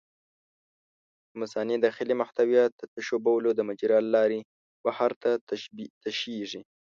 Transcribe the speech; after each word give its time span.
د 1.29 1.31
مثانې 1.41 1.75
داخلي 1.85 2.15
محتویات 2.21 2.71
د 2.75 2.81
تشو 2.93 3.15
بولو 3.25 3.49
د 3.55 3.59
مجرا 3.69 3.97
له 4.03 4.09
لارې 4.15 4.39
بهر 4.83 5.11
ته 5.21 5.31
تشېږي. 6.05 6.61